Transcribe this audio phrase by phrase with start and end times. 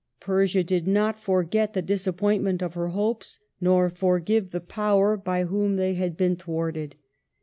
[0.19, 5.43] Persia did not forget the disappoint ment of her hopes, nor forgive the Power by
[5.43, 6.95] whom they had been thwarted.